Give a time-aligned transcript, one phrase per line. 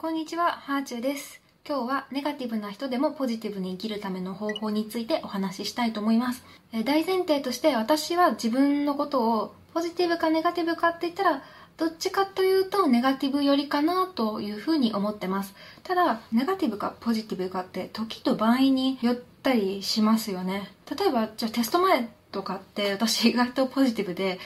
[0.00, 1.42] こんにちは、ハーチューです。
[1.68, 6.44] 今日はネガティブな人でもポジティブに生きるための方法についてお話ししたいと思います。
[6.72, 11.42] え大前提として私は自分のことをポジティブかネガティブかって言ったら
[11.76, 15.52] どっちかというとネガティブ寄りかなというふうに思ってます。
[15.82, 20.70] ただ、ネガティブかポジティブかって時と場合によったりしますよね。
[20.96, 24.38] 例えば、じゃあテスト前とかって私意外とポジティブで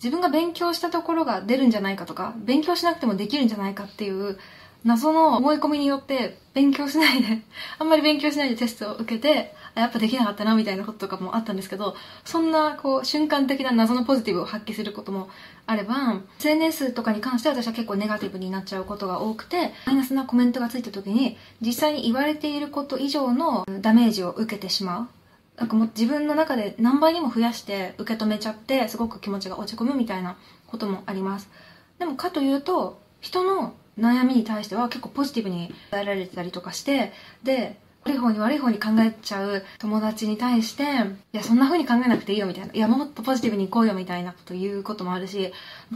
[0.00, 4.38] 自分が勉強したところが出るんじゃないかとか、勉強しなくてもできるんじゃないかっていう
[4.84, 7.42] 謎の思い込みによって勉強しないで、
[7.78, 11.94] あんまり勉強しないでテストを受けて、あやっぱできなかったなみたいなこととかもあったんですけど、
[12.24, 15.28] そんなこう瞬間的な謎のポジティブを発揮することも
[15.66, 25.08] あれば、SNS とかに関しては私は結構ネガティブになっちゃうことが多くて、マイナスなコメントがついた時に、実際に言われていること以上のダメージを受けてしまう。
[25.60, 31.50] なんかもう自分の中で何倍にも増やして受け止めちゃってすごく気持ちが落ち込むみたいなこともあります
[31.98, 37.12] でもかというと人の悩みに対しては結構ポジティブに伝えられてたりとかして
[37.42, 40.86] で悪い方に悪い方に考えちゃう友達に対してい
[41.36, 45.52] やそんな風に考えなくていいよみたいないやもっとポジティブに行こうよみたいなこと言うこともあるし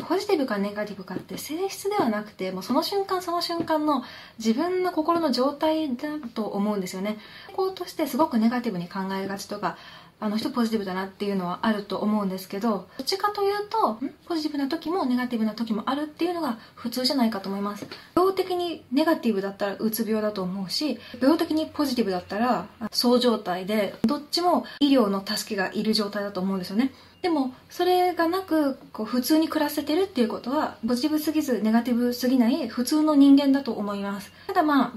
[0.06, 4.02] ポジティブかネガティブかって性質ではなくてもうその瞬間その瞬間の
[4.38, 7.18] 自分の心の状態だと思うんですよね。
[7.54, 9.78] こうとしてすごくネガティブに考えがちとか
[10.20, 14.14] あの人ポジティブだなっていうのはあると思うんですけどどっちかというとん？
[14.26, 17.86] ポジティブな時もネガティブな時もあるっていうのが普通じゃないかと思います。
[18.16, 26.92] 病的にネガティブだったらうつ病だと思うし病的にポジティブだったらそう状態でどっちも医療の助けがいる状態だと思うんですよね。
[27.20, 34.30] でもそれがなくこう普通に暮らせてるっていうことはポジティブすぎずネガティブすぎない普通の人間だと思います。
[34.46, 34.92] ただまあ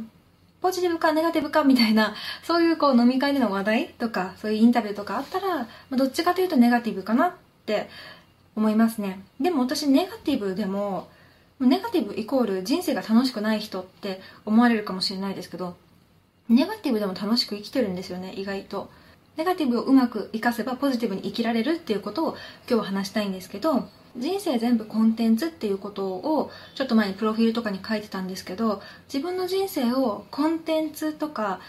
[0.61, 7.31] ポジティブかネガティブかみたいなそういうこう飲み会での話題とかそういうインタビューとかあったら、どっちかというとネガティブかなっ
[7.65, 7.89] て
[8.55, 9.19] 思いますね。
[9.39, 11.09] でも私ネガティブでも
[11.59, 15.75] ネガティブイコール人生が楽しくない人って思われるかもしれないですけど
[16.49, 18.89] ネガティブでも楽しく生きてるんですよね意外と。
[19.37, 22.29] ネガティブをうまく活かせばポジティブに生きられるっていうことを
[22.67, 31.59] 今日は話したいんですけど人生全部コンテンツっていうことをちょっと前にプロフィールとかに書いてたんですけど自分の人生をコンテンツとか、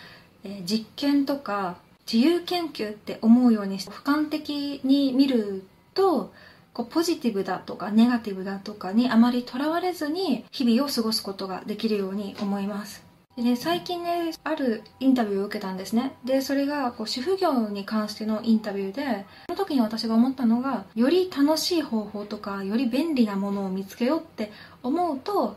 [0.44, 1.76] え実験とか
[2.10, 5.64] 自由研究って思うようにして俯瞰的に見る
[5.94, 6.32] と
[6.72, 13.08] こうポジティブだとかネガティブだとかにあまりとらわれずに日々を過ごすことができるように思います。
[13.38, 16.16] でね、最近ねあるインタビューを受けたんですね。
[16.25, 24.50] でそれがこう主婦業に関してのインタビューでその時に私が思ったのがより楽しい方法とかより便利なものを見つけようって
[24.82, 25.56] 思うと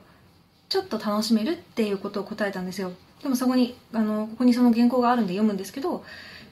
[0.69, 2.91] ちょっと楽しめるっていうことを答えたんですよ。
[3.23, 6.03] でもそこにあのここにその原稿があるんで読むんですけど、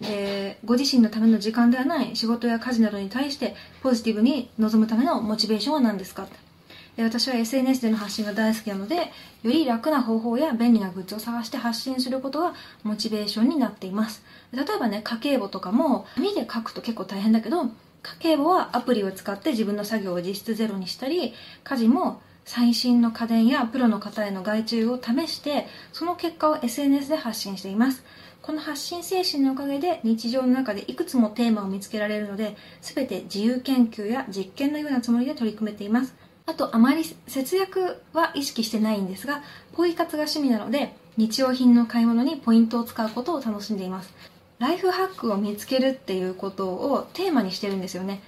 [0.02, 6.28] えーご自身のための時間ではない仕事や家事などに対してポジティブに臨むためのモチベーションは何ですか？
[7.04, 9.04] 私は SNS での発信が大好きなのでよ
[9.44, 14.24] り楽な方法や便利なグッズを探して発信することがモチベーションになっています。
[14.52, 17.72] 例えばね家計簿とかも紙で書くと結構大変だけど家
[18.20, 21.34] 計簿はアプリを使って自分の作業を実質ゼロにしたり
[21.64, 28.04] 家事も最新の家電やプロの方への外注を試してその結果を SNS で発信しています。
[28.42, 36.16] この発信精神のおかげで日常の中でいくつもテーマを見つけられるので全て自由研究や実験のようなつもりで取り組めています。
[36.50, 39.44] あとあまり節約は意識してないんですが
[39.74, 44.12] ポイ活が趣味なので日用品の買い物にポイントを使うことを楽しんでいます。
[44.58, 48.22] ライフハックを見つけるっていうことをテーマにしてるんですよね。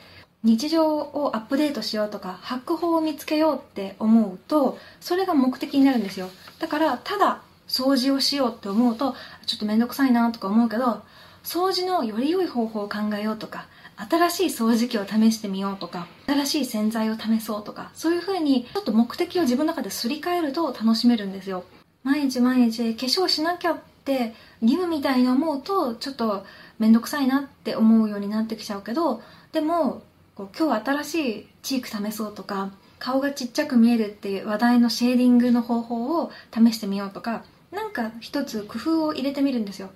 [0.44, 6.30] 日常をアップデートしようとかハック法を見つけようって思うとそれが目的になるんですよ。
[6.60, 9.16] だからただ掃除をしようって思うと
[9.48, 11.02] ちょっと面倒くさいなとか思うけど
[11.44, 13.66] 掃除のより良い方法を考えようとか
[14.10, 21.64] 新しい掃除機を試してみようとか新しい洗剤を試そうとかそういう風にちょっと目的を自分の中ですり替えると楽しめるんですよ。
[22.04, 26.46] 毎日毎日化粧しなきゃって義務みたいに思うとちょっと
[26.80, 30.02] 面倒くさいなって思うようになってきちゃうけどでも
[30.34, 39.92] こう今日新しいチーク試そうとか顔がちっちゃく見えるっていう話題のシェーディングの方法を試してみようとかなんか一つ工夫を入れてみるんですよ。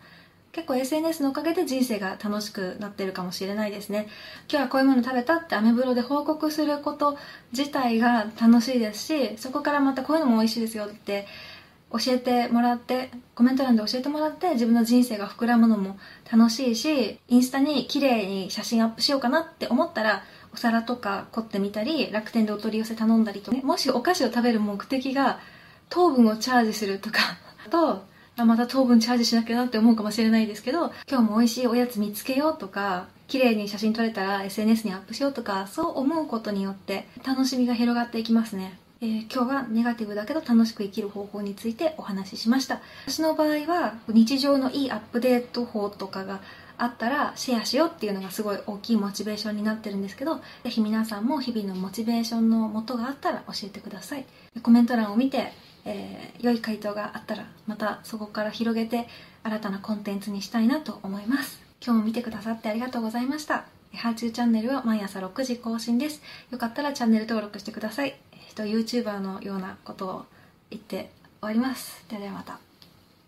[0.56, 4.08] 結構 SNS のおかげで人生が楽しくなってるかもしれないですね。
[4.50, 7.18] 今日はこういうもの食べたってアメブロで報告すること
[7.52, 11.28] 自体が楽しいですしそこからまたこういうのも美味しいですよって
[11.92, 15.98] 教えてもらってコメント欄で教えてもらって自分の人生が膨らむのも
[16.32, 20.24] 楽しいしインスタに綺麗に写真アップしようかなって思ったら
[20.54, 23.60] お皿とか凝ってみたり楽天でお取り寄せ頼んだりとね。
[23.62, 25.40] もしお菓子を食べる目的が
[25.90, 27.20] 糖分をチャージするとか
[27.70, 28.06] と
[28.38, 38.78] また糖分チャージしなきゃなって思うかもしれないですけど今日も美味しいおやつ見つけようとか綺麗に写真撮れたら SNS にアップしようとかそう思うことによって楽しみが広がっていきますね。
[39.02, 42.82] えー、今日はネガティブだけど楽しく生きる方法についてお話ししました。
[43.08, 46.40] 私の場合は日常のいいアップデート法とかが
[46.78, 54.26] あったらシェアしようっていうのがすごい大きいモチベーションになってるんですけどぜひ皆さんも日々のモチベーションの元があったら教えてください。
[54.62, 55.52] コメント欄を見て、
[55.86, 59.08] えー、良い回答があったらまたそこから広げて
[59.44, 63.66] 新たなコンテンツにしたいなと思います今日も見てくださってありがとうございました
[63.96, 66.22] ハーチューチャンネルは毎朝6時更新です。
[66.52, 68.16] よかったらチャンネル登録してください。
[68.34, 70.26] えっと YouTuber のようなことを
[70.70, 71.10] 言って
[71.42, 72.06] 終わります。
[72.10, 72.60] ではではまた。